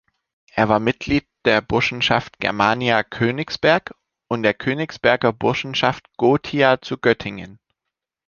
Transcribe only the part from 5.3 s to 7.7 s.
Burschenschaft Gothia zu Göttingen.